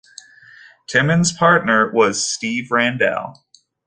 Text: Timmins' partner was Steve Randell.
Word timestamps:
Timmins' 0.87 1.31
partner 1.31 1.91
was 1.91 2.25
Steve 2.27 2.71
Randell. 2.71 3.35